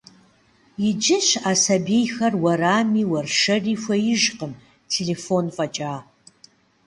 [0.87, 4.53] Иджы щыӏэ сабийхэр уэрами уэршэри хуеижкъым,
[4.91, 5.95] телефон фӏэкӏа.